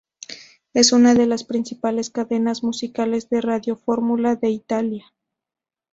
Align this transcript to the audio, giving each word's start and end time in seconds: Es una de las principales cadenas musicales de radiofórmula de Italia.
Es 0.73 0.93
una 0.93 1.13
de 1.13 1.27
las 1.27 1.43
principales 1.43 2.09
cadenas 2.09 2.63
musicales 2.63 3.29
de 3.29 3.39
radiofórmula 3.39 4.35
de 4.35 4.49
Italia. 4.49 5.13